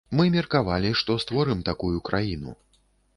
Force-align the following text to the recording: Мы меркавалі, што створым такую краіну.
Мы 0.19 0.23
меркавалі, 0.35 0.93
што 1.01 1.17
створым 1.25 1.61
такую 1.69 1.91
краіну. 2.09 2.55